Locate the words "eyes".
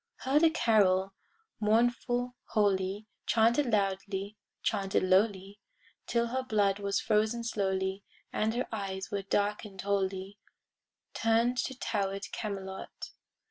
8.71-9.11